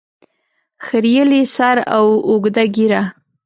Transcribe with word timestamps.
خریلي 0.85 1.43
سر 1.55 1.77
او 1.95 2.05
اوږده 2.27 2.63
ږیره 2.75 3.01